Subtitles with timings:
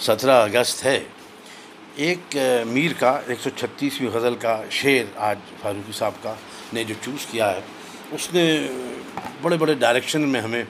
[0.00, 0.98] سترہ اگست ہے۔
[1.96, 6.34] ایک میر کا ایک سو چھتیسویں غزل کا شعر آج فاروقی صاحب کا
[6.72, 7.60] نے جو چوز کیا ہے،
[8.12, 8.44] اس نے
[9.42, 10.62] بڑے بڑے ڈائریکشن میں ہمیں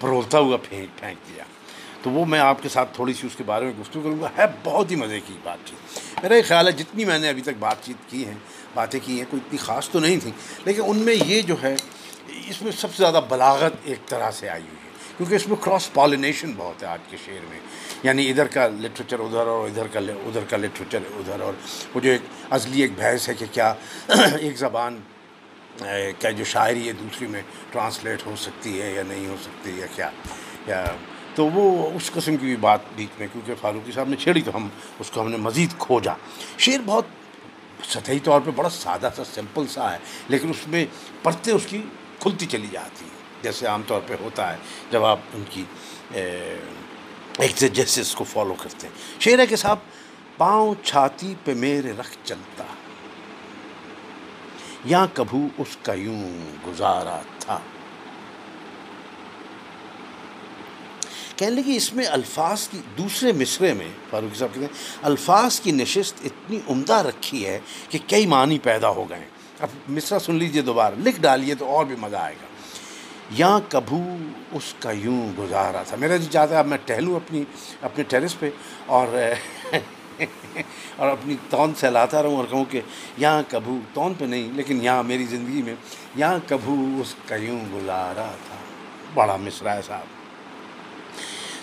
[0.00, 1.44] پرولتا ہوا پھینک پھینک دیا۔
[2.02, 4.28] تو وہ میں آپ کے ساتھ تھوڑی سی اس کے بارے میں گفتگو کروں گا۔
[4.38, 7.42] ہے، بہت ہی مزے کی بات چیت میرا یہ خیال ہے جتنی میں نے ابھی
[7.42, 8.34] تک بات چیت کی ہیں
[8.74, 10.32] باتیں کی ہیں، کوئی اتنی خاص تو نہیں تھیں،
[10.64, 11.74] لیکن ان میں یہ جو ہے،
[12.48, 14.87] اس میں سب سے زیادہ بلاغت ایک طرح سے آئی ہوئی ہے۔
[15.18, 17.58] کیونکہ اس میں کراس پالینیشن بہت ہے آج کے شعر میں۔
[18.02, 21.52] یعنی ادھر کا لٹریچر ادھر اور ادھر کا ادھر کا لٹریچر ادھر اور
[21.94, 23.74] وہ جو ایک ازلی ایک بحث ہے کہ کیا
[24.40, 25.00] ایک زبان
[26.18, 29.86] کیا جو شاعری ہے دوسری میں ٹرانسلیٹ ہو سکتی ہے یا نہیں ہو سکتی یا
[29.94, 30.10] کیا؟
[30.66, 30.84] یا
[31.34, 34.56] تو وہ اس قسم کی بھی بات بیچ میں، کیونکہ فاروقی صاحب نے چھیڑی تو
[34.56, 36.12] ہم اس کو ہم نے مزید کھوجا۔
[36.58, 37.04] شعر بہت
[37.88, 40.84] سطحی طور پہ بڑا سادہ سا سمپل سا ہے، لیکن اس میں
[41.22, 41.82] پرتیں اس کی
[42.18, 44.56] کھلتی چلی جاتی ہیں۔ جیسے عام طور پہ ہوتا ہے،
[44.90, 45.64] جب آپ ان کی
[47.38, 49.78] ایکزیجیسس کو فالو کرتے ہیں۔ شعر ہے کہ صاحب
[50.36, 52.64] پاؤں چھاتی پہ میرے رکھ چلتا۔
[54.84, 56.30] یا کبھو اس کا یوں
[56.66, 57.58] گزارا تھا۔
[61.36, 65.70] کہنے لگے، اس میں الفاظ کی، دوسرے مصرے میں فاروقی صاحب کہتے ہیں، الفاظ کی
[65.70, 69.24] نشست اتنی عمدہ رکھی ہے کہ کئی معنی پیدا ہو گئے
[69.58, 72.47] اب مصرا سن لیجیے دوبارہ، لکھ ڈالیے تو اور بھی مزہ آئے گا۔
[73.30, 74.16] یا کبھو
[74.52, 77.44] اس کا یوں گزارا تھا۔ میرا جی چاہتا ہے، اب میں ٹہلوں اپنی
[77.82, 78.50] اپنے ٹیرس پہ
[78.86, 79.06] اور
[80.96, 82.80] اور اپنی تون سہلاتا رہوں اور کہوں کہ
[83.18, 85.74] یہاں کبھو تون پہ نہیں، لیکن یہاں میری زندگی میں
[86.16, 88.56] یہاں کبھو اس کا یوں گزارا تھا۔
[89.14, 90.04] بڑا مصرا ہے صاحب۔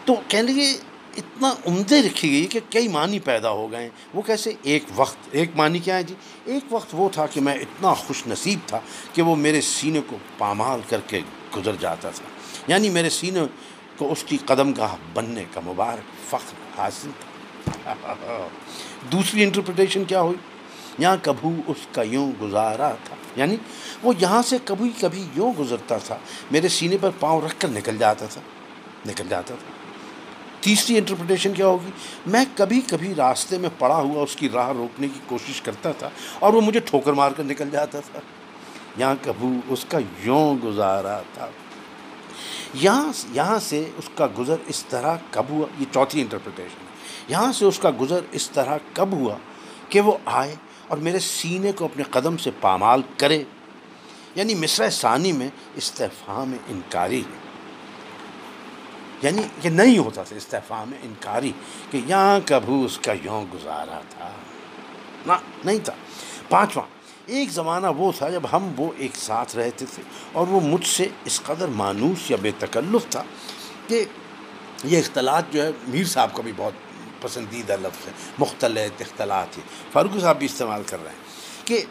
[0.05, 0.73] تو کہنے لگے،
[1.17, 5.51] اتنا عمدے رکھی گئی کہ کئی معنی پیدا ہو گئے۔ وہ کیسے؟ ایک وقت۔ ایک
[5.55, 8.79] معنی کیا ہے جی؟ ایک وقت وہ تھا کہ میں اتنا خوش نصیب تھا
[9.13, 11.21] کہ وہ میرے سینے کو پامال کر کے
[11.57, 12.23] گزر جاتا تھا۔
[12.67, 13.39] یعنی میرے سینے
[13.97, 18.47] کو اس کی قدم گاہ بننے کا مبارک فخر حاصل تھا۔
[19.11, 20.37] دوسری انٹرپریٹیشن کیا ہوئی؟
[20.97, 23.55] یہاں کبھو اس کا یوں گزارا تھا۔ یعنی
[24.03, 26.17] وہ یہاں سے کبھی کبھی یوں گزرتا تھا۔
[26.51, 28.41] میرے سینے پر پاؤں رکھ کر نکل جاتا تھا۔
[29.05, 29.73] نکل جاتا تھا۔
[30.61, 31.91] تیسری انٹرپریٹیشن کیا ہوگی؟
[32.25, 36.09] میں کبھی کبھی راستے میں پڑا ہوا اس کی راہ روکنے کی کوشش کرتا تھا
[36.39, 38.19] اور وہ مجھے ٹھوکر مار کر نکل جاتا تھا۔
[38.97, 41.49] یہاں کبھو اس کا یوں گزارا تھا۔
[42.73, 46.95] یہاں یہاں سے اس کا گزر اس طرح کب ہوا؟ یہ چوتھی انٹرپریٹیشن ہے۔
[47.27, 49.35] یہاں سے اس کا گزر اس طرح کب ہوا
[49.89, 50.55] کہ وہ آئے
[50.87, 53.43] اور میرے سینے کو اپنے قدم سے پامال کرے؟
[54.35, 57.45] یعنی مصرع ثانی میں استفام انکاری ہے۔
[59.21, 61.51] یعنی یہ نہیں ہوتا تھا استفام انکاری
[61.91, 64.29] کہ یہاں کبھو اس کا یوں گزارا تھا۔
[65.25, 65.33] نہ،
[65.65, 65.93] نہیں تھا۔
[66.49, 66.85] پانچواں
[67.25, 71.07] ایک زمانہ وہ تھا جب ہم وہ ایک ساتھ رہتے تھے اور وہ مجھ سے
[71.25, 73.23] اس قدر مانوس یا بے تکلف تھا
[73.87, 74.05] کہ
[74.83, 76.73] یہ اختلاط جو ہے، میر صاحب کا بھی بہت
[77.21, 81.85] پسندیدہ لفظ ہے مختلف اختلاط ہے فاروق صاحب بھی استعمال کر رہے ہیں کہ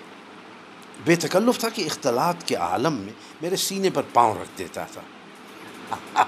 [1.04, 3.12] بے تکلف تھا کہ اختلاط کے عالم میں
[3.42, 5.00] میرے سینے پر پاؤں رکھ دیتا تھا۔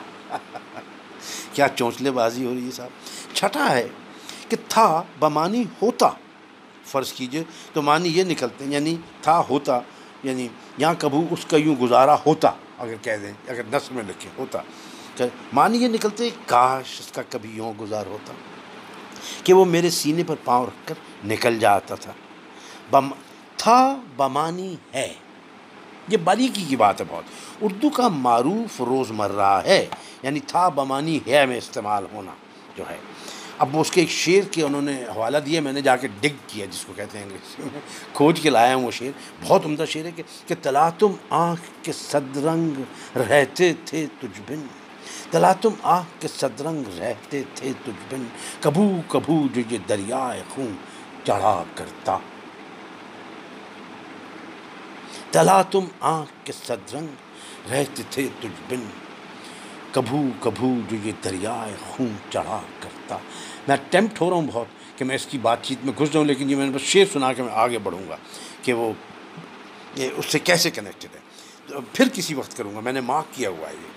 [1.52, 2.90] کیا چونچلے بازی ہو رہی ہے صاحب؟
[3.34, 3.88] چھٹا ہے
[4.48, 6.10] کہ تھا، بمانی ہوتا۔
[6.86, 7.42] فرض کیجیے
[7.72, 9.80] تو معنی یہ نکلتے ہیں یعنی تھا، ہوتا
[10.22, 10.48] یعنی
[10.78, 14.62] یہاں کبھو اس کا یوں گزارا ہوتا، اگر کہہ دیں، اگر نثر میں لکھیں، ہوتا۔
[15.52, 18.32] معنی یہ نکلتے کاش اس کا کبھی یوں گزار ہوتا،
[19.44, 22.12] کہ وہ میرے سینے پر پاؤں رکھ کر نکل جاتا تھا۔
[22.90, 23.08] بم،
[23.56, 25.14] تھا، بمانی ہے۔
[26.08, 27.24] یہ باریکی کی بات ہے بہت۔
[27.60, 29.86] اردو کا معروف روز مرہ ہے
[30.22, 32.32] یعنی تھا، بمانی ہے میں استعمال ہونا
[32.76, 32.96] جو ہے۔
[33.58, 36.08] اب وہ اس کے ایک شعر کے انہوں نے حوالہ دیا، میں نے جا کے
[36.20, 37.80] ڈگ کیا، جس کو کہتے ہیں انگریزی میں۔
[38.12, 39.10] کھوج کے لایا ہوں وہ شعر
[39.42, 42.70] بہت عمدہ شعر ہے کہ کہ تلا تم آنکھ کے صدرنگ
[43.18, 44.66] رہتے تھے تجھ بن۔
[45.30, 48.24] تلا تم آنکھ کے صدرنگ رہتے تھے تجھ بن۔
[48.60, 50.76] کبھو کبھو جو یہ دریائے خون
[51.24, 52.18] چڑھا کرتا۔
[55.30, 57.06] تلا تم آنکھ کے صدرنگ
[57.70, 59.05] رہتے تھے تجھ بن۔
[59.96, 63.18] کبھو کبھو جو یہ دریائے خون چڑھا کرتا۔
[63.68, 66.24] میں اٹیمپٹ ہو رہا ہوں بہت کہ میں اس کی بات چیت میں گھس جاؤں،
[66.24, 68.16] لیکن یہ میں نے بس شعر سنا کے میں آگے بڑھوں گا
[68.62, 68.92] کہ وہ
[69.96, 73.50] یہ اس سے کیسے کنیکٹڈ ہے۔ پھر کسی وقت کروں گا، میں نے مارک کیا
[73.50, 73.94] ہوا ہے یہ۔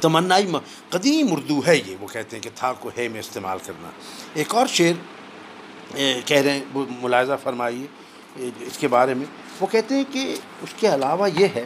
[0.00, 0.46] تمنائی
[0.90, 3.90] قدیم اردو ہے یہ، وہ کہتے ہیں کہ تھا کو ہے میں استعمال کرنا۔
[4.34, 4.96] ایک اور شعر
[6.24, 7.86] کہہ رہے ہیں، وہ ملاحظہ فرمائیے
[8.60, 9.26] اس کے بارے میں۔
[9.60, 11.64] وہ کہتے ہیں کہ اس کے علاوہ یہ ہے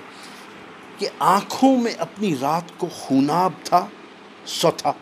[0.99, 3.87] کہ آنکھوں میں اپنی رات کو خوناب تھا،
[4.47, 4.93] سو تھا۔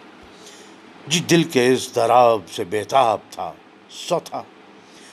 [1.06, 3.52] جی دل کے اس دراب سے بیتاب تھا،
[3.90, 4.42] سو تھا۔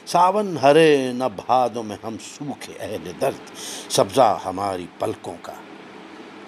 [0.05, 3.51] ساون ہرے نہ بھادوں میں ہم سوکھے اہل درد،
[3.91, 5.53] سبزہ ہماری پلکوں کا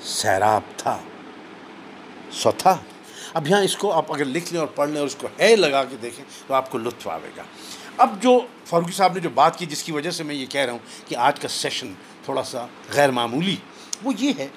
[0.02, 0.98] سیراب تھا،
[2.32, 2.78] سو تھا۔
[3.34, 5.56] اب یہاں اس کو آپ اگر لکھ لیں اور پڑھ لیں اور اس کو ہے
[5.56, 7.44] لگا کے دیکھیں تو آپ کو لطف آئے گا۔
[7.98, 10.62] اب جو فاروقی صاحب نے جو بات کی جس کی وجہ سے میں یہ کہہ
[10.62, 11.94] رہا ہوں کہ آج کا سیشن
[12.26, 13.56] تھوڑا سا غیر معمولی
[14.04, 14.48] وہ یہ ہے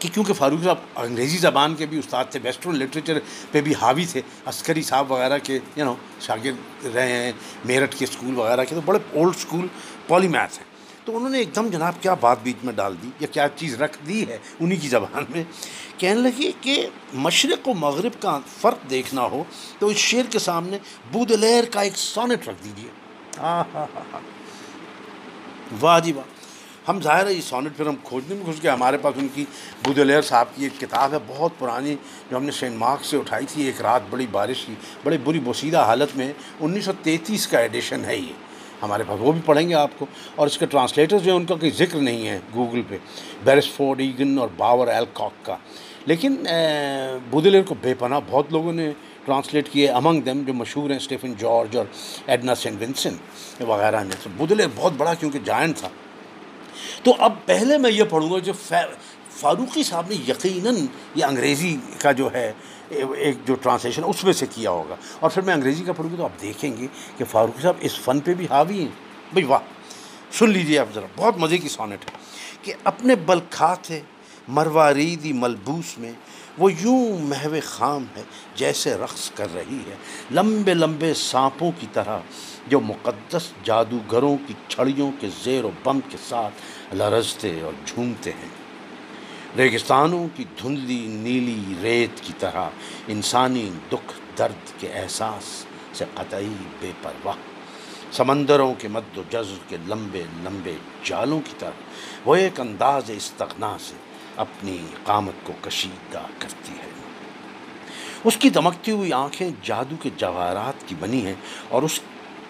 [0.00, 3.18] کہ کیونکہ فاروق صاحب انگریزی زبان کے بھی استاد تھے ویسٹرن لٹریچر
[3.50, 5.94] پہ بھی حاوی تھے، عسکری صاحب وغیرہ کے یو نو
[6.26, 7.32] شاگرد رہے ہیں،
[7.64, 9.66] میرٹھ کے اسکول وغیرہ کے، تو بڑے اولڈ اسکول
[10.06, 10.66] پالی میتھ ہیں۔
[11.04, 13.74] تو انہوں نے ایک دم جناب کیا بات بیچ میں ڈال دی، یا کیا چیز
[13.82, 15.42] رکھ دی ہے انہی کی زبان میں،
[15.98, 16.74] کہنے لگے کہ
[17.26, 19.42] مشرق و مغرب کا فرق دیکھنا ہو
[19.78, 20.78] تو اس شعر کے سامنے
[21.12, 22.90] بودلیر کا ایک سونٹ رکھ دیجیے
[23.38, 24.20] ہاں ہاں ہاں
[25.80, 26.36] واہ جی واہ۔
[26.88, 29.44] ہم ظاہر ہے یہ سونٹ پھر ہم کھوجنے میں گھس گئے ہمارے پاس ان کی
[29.84, 31.96] بودلیر صاحب کی ایک کتاب ہے، بہت پرانی،
[32.30, 34.74] جو ہم نے سینٹ مارک سے اٹھائی تھی، ایک رات بڑی بارش کی،
[35.04, 38.32] بڑی بری بوسیدہ حالت میں انیس سو تینتیس کا ایڈیشن ہے یہ۔
[38.82, 41.44] ہمارے پاس وہ بھی پڑھیں گے آپ کو۔ اور اس کے ٹرانسلیٹر جو ہیں، ان
[41.44, 42.98] کا کوئی ذکر نہیں ہے گوگل پہ
[43.44, 45.56] بیرس فورڈ ایگن اور باور ایل کاک کا۔
[46.06, 46.36] لیکن
[47.30, 48.92] بودلیر کو بے پناہ بہت لوگوں نے
[49.24, 51.86] ٹرانسلیٹ کیے، امنگ دیم جو مشہور ہیں اسٹیفن جارج اور
[52.26, 53.16] ایڈنا سینٹ ونسن
[53.60, 55.88] وغیرہ نے۔ بودلیر بہت بڑا کیونکہ جائنٹ تھا۔
[57.02, 58.52] تو اب پہلے میں یہ پڑھوں گا جو
[59.30, 62.52] فاروقی صاحب نے یقیناً یہ انگریزی کا جو ہے،
[62.88, 66.16] ایک جو ٹرانسلیشن اس میں سے کیا ہوگا۔ اور پھر میں انگریزی کا پڑھوں گا
[66.16, 66.86] تو آپ دیکھیں گے
[67.16, 68.88] کہ فاروقی صاحب اس فن پہ بھی حاوی ہیں۔
[69.32, 69.58] بھائی واہ،
[70.32, 72.16] سن لیجیے آپ ذرا، بہت مزے کی سونٹ ہے
[72.62, 74.00] کہ اپنے بلکھاتے
[74.48, 76.12] مرواریدی ملبوس میں
[76.58, 78.22] وہ یوں محو خام ہے
[78.54, 79.94] جیسے رقص کر رہی ہے۔
[80.30, 82.18] لمبے لمبے سانپوں کی طرح
[82.66, 86.54] جو مقدس جادوگروں کی چھڑیوں کے زیر و بم کے ساتھ
[86.94, 88.48] لرزتے اور جھومتے ہیں۔
[89.56, 92.68] ریگستانوں کی دھندلی نیلی ریت کی طرح
[93.08, 97.36] انسانی دکھ درد کے احساس سے قطعی بے پرواہ۔
[98.12, 100.74] سمندروں کے مد و جزر کے لمبے لمبے
[101.04, 101.80] جالوں کی طرح
[102.24, 103.94] وہ ایک انداز استغنا سے
[104.38, 106.86] اپنی قامت کو کشیدہ کرتی ہے۔
[108.24, 111.34] اس کی دمکتی ہوئی آنکھیں جادو کے جواہرات کی بنی ہیں
[111.68, 112.00] اور اس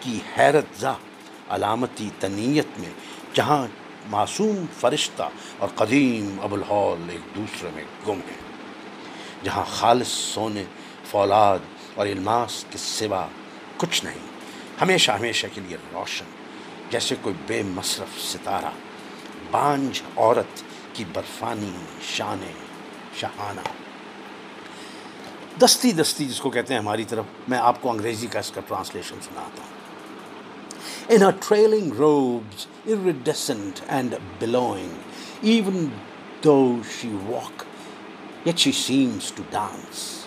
[0.00, 0.93] کی حیرت زا
[1.49, 2.90] علامتی تنیت میں،
[3.35, 3.67] جہاں
[4.11, 8.43] معصوم فرشتہ اور قدیم ابوالحول ایک دوسرے میں گم ہیں،
[9.44, 10.64] جہاں خالص سونے،
[11.11, 11.58] فولاد
[11.94, 13.26] اور الماس کے سوا
[13.76, 14.26] کچھ نہیں۔
[14.81, 16.25] ہمیشہ ہمیشہ کے لیے روشن،
[16.90, 18.70] جیسے کوئی بے مصرف ستارہ،
[19.50, 20.62] بانجھ عورت
[21.05, 21.73] برفانی
[22.03, 22.53] شانے
[23.17, 23.62] شہانا
[25.61, 28.61] دستی دستی جس کو کہتے ہیں ہماری طرف، میں آپ کو انگریزی کا اس کا
[28.69, 29.79] ٹرانسلیشن سناتا ہوں۔
[31.11, 34.89] Erling rubescent and belong
[35.43, 35.87] even
[36.45, 37.62] though she walk
[38.56, 40.27] she seems to dance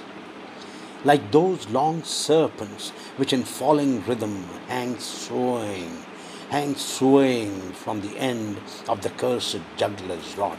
[1.05, 5.31] like those long serpents which in following rhythm hangs
[6.51, 8.57] hang swaying from the end
[8.89, 10.57] of the cursed juggler's rod.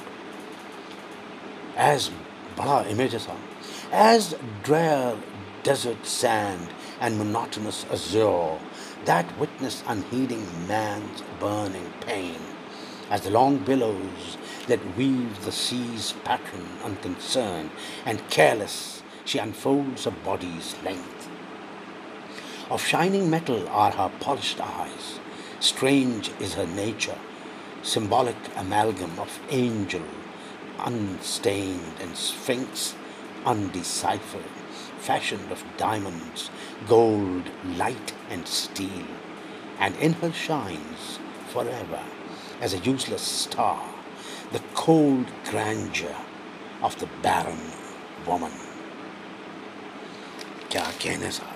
[1.77, 2.11] As
[2.57, 3.15] bada image
[3.93, 5.15] as drear
[5.63, 6.67] desert sand
[6.99, 8.59] and monotonous azure
[9.05, 12.41] that witness unheeding man's burning pain,
[13.11, 14.39] as the long billows
[14.69, 17.71] that weave the sea's pattern unconcerned
[18.07, 21.29] and careless, she unfolds her body's length.
[22.71, 24.11] Of shining metal are her
[25.63, 27.19] polished eyes, strange is her nature,
[27.83, 30.03] symbolic amalgam of angel,
[30.79, 32.95] unstained, and sphinx,
[33.45, 34.51] undeciphered,
[34.99, 36.51] fashioned of diamonds,
[36.89, 37.45] gold,
[37.77, 39.07] light, and steel,
[39.79, 42.03] and in her shines forever
[42.61, 43.89] as a useless star
[44.53, 46.17] the cold grandeur
[46.83, 47.73] of the barren
[48.27, 48.53] woman.
[50.69, 51.52] کیا کہنے صاحب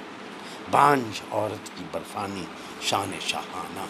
[0.70, 2.44] بانج عورت کی برفانی
[2.80, 3.86] شان شاہانہ۔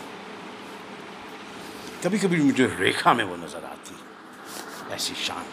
[2.02, 3.94] کبھی کبھی مجھے ریکھا میں وہ نظر آتی۔
[4.90, 5.44] ایسی شان۔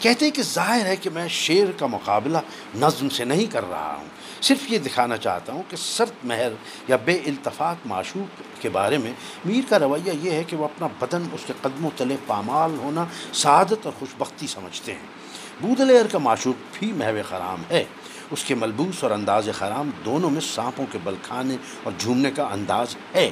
[0.00, 2.38] کہتے ہیں کہ ظاہر ہے کہ میں شعر کا مقابلہ
[2.74, 4.08] نظم سے نہیں کر رہا ہوں۔
[4.42, 6.48] صرف یہ دکھانا چاہتا ہوں کہ سرد مہر
[6.88, 9.12] یا بے التفاق معشوق کے بارے میں
[9.44, 13.04] میر کا رویہ یہ ہے کہ وہ اپنا بدن اس کے قدموں تلے پامال ہونا
[13.32, 15.27] سعادت اور خوشبختی سمجھتے ہیں۔
[15.60, 17.84] بودلیر کا معشوق بھی محو خرام ہے۔
[18.30, 22.48] اس کے ملبوس اور انداز خرام دونوں میں سانپوں کے بل کھانے اور جھومنے کا
[22.52, 23.30] انداز ہے۔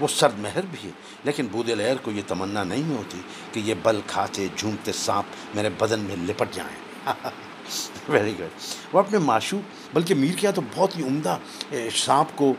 [0.00, 0.92] وہ سرد مہر بھی ہے،
[1.24, 3.18] لیکن بود لہر کو یہ تمنا نہیں ہوتی
[3.52, 7.06] کہ یہ بل کھاتے، جھومتے سانپ میرے بدن میں لپٹ جائیں۔
[8.08, 8.48] ویری گڈ
[8.92, 11.38] وہ اپنے معشوق، بلکہ میر کیا تو بہت ہی عمدہ
[11.94, 12.54] سانپ کو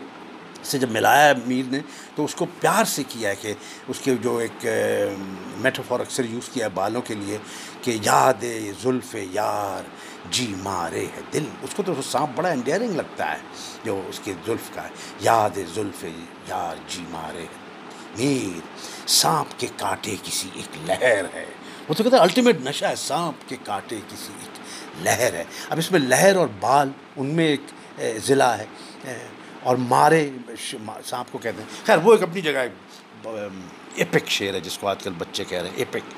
[0.64, 1.80] سے جب ملایا میر نے،
[2.16, 3.54] تو اس کو پیار سے کیا ہے کہ
[3.88, 4.66] اس کے جو ایک
[5.58, 7.38] میٹافور اکثر یوز کیا ہے بالوں کے لیے
[7.82, 8.44] کہ یاد
[8.84, 9.88] زلف یار
[10.32, 13.40] جی مارے ہے دل۔ اس کو تو سانپ بڑا انڈیئرنگ لگتا ہے
[13.84, 14.90] جو اس کے زلف کا ہے۔
[15.20, 16.06] یاد زلف
[16.48, 17.68] یار جی مارے ہے
[18.18, 18.60] میر،
[19.08, 21.46] سانپ کے کاٹے کسی ایک لہر ہے۔
[21.90, 24.60] وہ تو کہتے ہیں الٹیمیٹ نشہ ہے، سانپ کے کاٹے کسی ایک
[25.06, 27.62] لہر ہے۔ اب اس میں لہر اور بال ان میں ایک
[28.26, 28.66] ضلع ہے۔
[29.64, 30.30] اور مارے،
[31.06, 33.28] سانپ کو کہتے ہیں۔ خیر، وہ ایک اپنی جگہ،
[33.96, 36.14] ایپک شعر ہے جس کو آج کل بچے کہہ رہے ہیں، ایپک۔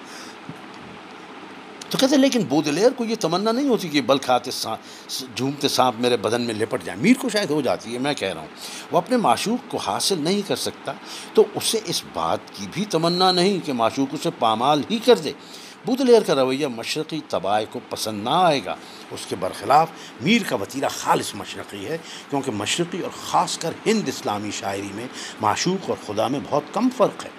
[1.90, 5.68] تو کہتے ہیں، لیکن بودلیر کو یہ تمنا نہیں ہوتی کہ بل کھاتے سانپ جھومتے
[5.68, 8.42] سانپ میرے بدن میں لپٹ جائیں۔ میر کو شاید ہو جاتی ہے، میں کہہ رہا
[8.42, 8.48] ہوں۔
[8.92, 10.94] وہ اپنے معشوق کو حاصل نہیں کر سکتا،
[11.34, 15.32] تو اسے اس بات کی بھی تمنا نہیں کہ معشوق اسے پامال ہی کر دے۔
[15.86, 18.76] بودلیر کا رویہ مشرقی طبائع کو پسند نہ آئے گا۔
[19.12, 19.90] اس کے برخلاف
[20.22, 21.98] میر کا وطیرہ خالص مشرقی ہے،
[22.30, 25.08] کیونکہ مشرقی اور خاص کر ہند اسلامی شاعری میں
[25.42, 27.30] معشوق اور خدا میں بہت کم فرق ہے۔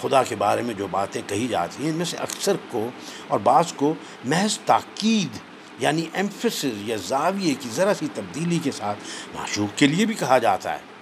[0.00, 2.88] خدا کے بارے میں جو باتیں کہی جاتی ہیں، ان میں سے اکثر کو
[3.28, 5.38] اور بعض کو محض تاکید
[5.78, 8.98] یعنی ایمفسز یا زاویے کی ذرا سی تبدیلی کے ساتھ
[9.36, 10.95] معشوق کے لیے بھی کہا جاتا ہے۔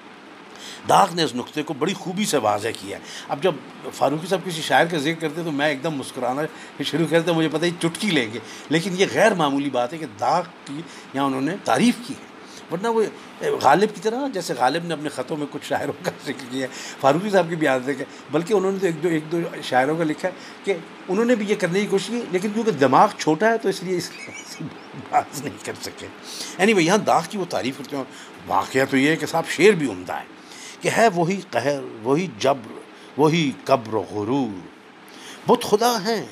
[0.88, 3.52] داغ نے اس نقطے کو بڑی خوبی سے واضح کیا ہے۔ اب جب
[3.92, 6.42] فاروقی صاحب کسی شاعر کا ذکر کرتے تو میں ایک دم مسکرانا
[6.84, 10.06] شروع کرتے مجھے پتہ ہی چٹکی لیں گے۔ لیکن یہ غیر معمولی بات ہے کہ
[10.20, 10.82] داغ کی
[11.14, 12.34] یہاں انہوں نے تعریف کی ہے۔
[12.72, 13.02] ورنہ وہ
[13.62, 16.72] غالب کی طرح، جیسے غالب نے اپنے خطوں میں کچھ شاعروں کا ذکر کیا ہے۔
[17.00, 19.96] فاروقی صاحب کی بھی عادت ہے بلکہ انہوں نے تو ایک دو ایک دو شاعروں
[19.96, 20.32] کا لکھا ہے
[20.64, 20.74] کہ
[21.08, 23.82] انہوں نے بھی یہ کرنے کی کوشش کی، لیکن کیونکہ دماغ چھوٹا ہے تو اس
[23.82, 24.10] لیے اس
[25.10, 26.06] بات نہیں کر سکے۔
[26.58, 28.04] یعنی وہ یہاں داغ کی وہ تعریف کرتے ہیں
[28.46, 30.33] واقعہ تو یہ ہے کہ صاحب شعر بھی عمدہ ہے۔
[30.84, 32.78] کہ ہے وہی قہر، وہی جبر،
[33.16, 34.66] وہی قبر و غرور۔
[35.46, 36.26] بت خدا ہیں،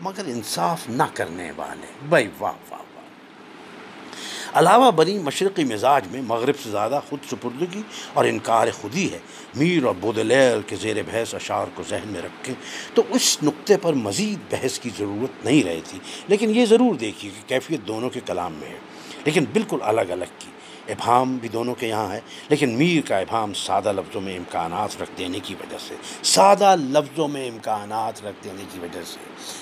[0.00, 6.54] مگر انصاف نہ کرنے والے۔ بھائی واہ واہ واہ۔ علاوہ بنی مشرقی مزاج میں مغرب
[6.62, 7.82] سے زیادہ خود سپردگی
[8.12, 9.18] اور انکار خودی ہے۔
[9.54, 12.54] میر اور بودلیر کے زیر بحث اشعار کو ذہن میں رکھیں
[12.94, 17.30] تو اس نقطے پر مزید بحث کی ضرورت نہیں رہی تھی لیکن یہ ضرور دیکھیے
[17.30, 18.78] کہ کیفیت دونوں کے کلام میں ہے،
[19.24, 20.53] لیکن بالکل الگ الگ کی۔
[20.88, 25.10] ابہام بھی دونوں کے یہاں ہے، لیکن میر کا ابہام سادہ لفظوں میں امکانات رکھ
[25.18, 29.18] دینے کی وجہ سے، سادہ لفظوں میں امکانات رکھ دینے کی وجہ سے،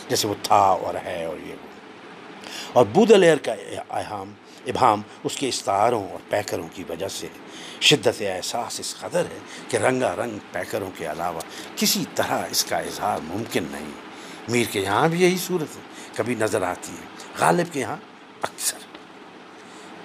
[0.09, 1.73] جیسے وہ تھا اور ہے اور یہ۔ وہ
[2.73, 3.53] اور بودلیر کا
[3.91, 4.33] احام
[4.67, 7.29] ابہام اس کے استعاروں اور پیکروں کی وجہ سے
[7.81, 9.39] شدت احساس اس قدر ہے
[9.69, 11.41] کہ رنگا رنگ پیکروں کے علاوہ
[11.77, 13.91] کسی طرح اس کا اظہار ممکن نہیں۔
[14.49, 15.81] میر کے یہاں بھی یہی صورت ہے،
[16.17, 17.07] کبھی نظر آتی ہے،
[17.39, 17.97] غالب کے یہاں
[18.43, 18.92] اکثر۔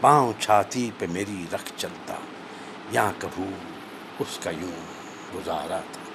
[0.02, 2.16] پاؤں چھاتی پہ میری رکھ چلتا
[2.92, 3.46] یہاں کبھو
[4.20, 4.78] اس کا یوں
[5.36, 6.07] گزارا تھا۔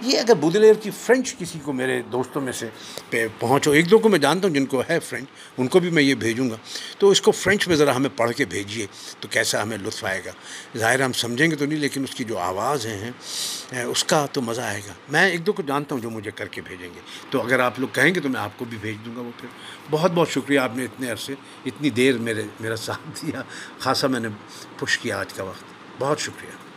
[0.00, 2.68] یہ اگر بودلیر کی فرینچ کسی کو میرے دوستوں میں سے
[3.10, 5.28] پہ پہنچو، ایک دو کو میں جانتا ہوں جن کو ہے فرینچ،
[5.58, 6.56] ان کو بھی میں یہ بھیجوں گا۔
[6.98, 8.86] تو اس کو فرینچ میں ذرا ہمیں پڑھ کے بھیجیے
[9.20, 10.30] تو کیسا ہمیں لطف آئے گا۔
[10.76, 13.10] ظاہر ہم سمجھیں گے تو نہیں، لیکن اس کی جو آواز ہیں،
[13.84, 16.48] اس کا تو مزہ آئے گا۔ میں ایک دو کو جانتا ہوں جو مجھے کر
[16.48, 17.00] کے بھیجیں گے۔
[17.30, 19.30] تو اگر آپ لوگ کہیں گے تو میں آپ کو بھی بھیج دوں گا وہ
[19.40, 19.48] پھر۔
[19.90, 21.34] بہت بہت شکریہ، آپ نے اتنے عرصے،
[21.66, 23.42] اتنی دیر میرے، میرا ساتھ دیا۔
[23.78, 24.28] خاصا میں نے
[24.78, 25.64] پش کیا آج کا وقت۔
[25.98, 26.67] بہت شکریہ۔